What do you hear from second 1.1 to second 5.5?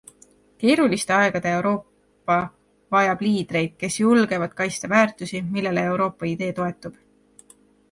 aegade Euroopa vajab liidreid, kes julgevad kaitsta väärtusi,